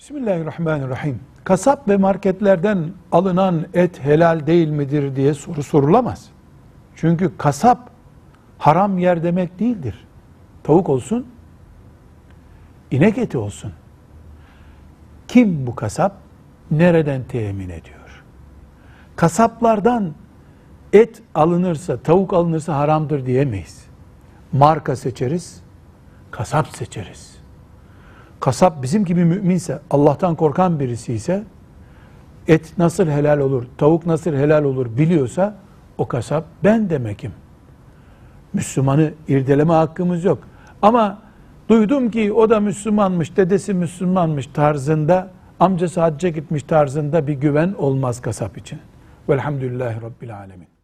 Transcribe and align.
Bismillahirrahmanirrahim. 0.00 1.20
Kasap 1.44 1.88
ve 1.88 1.96
marketlerden 1.96 2.92
alınan 3.12 3.66
et 3.74 4.04
helal 4.04 4.46
değil 4.46 4.68
midir 4.68 5.16
diye 5.16 5.34
soru 5.34 5.62
sorulamaz. 5.62 6.30
Çünkü 6.96 7.36
kasap 7.38 7.90
haram 8.58 8.98
yer 8.98 9.22
demek 9.22 9.58
değildir. 9.58 10.06
Tavuk 10.62 10.88
olsun, 10.88 11.26
inek 12.90 13.18
eti 13.18 13.38
olsun. 13.38 13.72
Kim 15.28 15.66
bu 15.66 15.74
kasap? 15.74 16.16
Nereden 16.70 17.24
temin 17.24 17.68
ediyor? 17.68 18.24
Kasaplardan 19.16 20.14
et 20.92 21.22
alınırsa, 21.34 21.96
tavuk 21.96 22.32
alınırsa 22.32 22.76
haramdır 22.76 23.26
diyemeyiz. 23.26 23.86
Marka 24.52 24.96
seçeriz, 24.96 25.62
kasap 26.30 26.68
seçeriz. 26.68 27.39
Kasap 28.40 28.82
bizim 28.82 29.04
gibi 29.04 29.24
müminse, 29.24 29.78
Allah'tan 29.90 30.34
korkan 30.34 30.80
birisi 30.80 31.12
ise, 31.12 31.44
et 32.48 32.78
nasıl 32.78 33.06
helal 33.06 33.38
olur, 33.38 33.64
tavuk 33.78 34.06
nasıl 34.06 34.32
helal 34.32 34.64
olur 34.64 34.96
biliyorsa, 34.96 35.56
o 35.98 36.08
kasap 36.08 36.44
ben 36.64 36.90
demekim. 36.90 37.32
Müslümanı 38.52 39.12
irdeleme 39.28 39.72
hakkımız 39.72 40.24
yok. 40.24 40.38
Ama 40.82 41.18
duydum 41.68 42.10
ki 42.10 42.32
o 42.32 42.50
da 42.50 42.60
Müslümanmış, 42.60 43.36
dedesi 43.36 43.74
Müslümanmış 43.74 44.46
tarzında, 44.46 45.30
amcası 45.60 46.00
hacca 46.00 46.28
gitmiş 46.28 46.62
tarzında 46.62 47.26
bir 47.26 47.34
güven 47.34 47.74
olmaz 47.78 48.20
kasap 48.20 48.58
için. 48.58 48.78
Velhamdülillahi 49.28 50.02
Rabbil 50.02 50.36
Alemin. 50.36 50.79